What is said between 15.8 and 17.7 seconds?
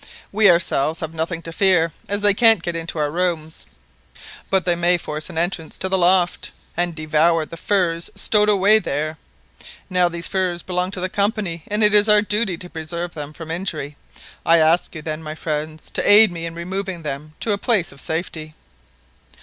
to aid me in removing them to a